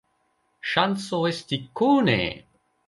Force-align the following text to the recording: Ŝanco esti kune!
Ŝanco 0.71 1.21
esti 1.33 1.63
kune! 1.81 2.21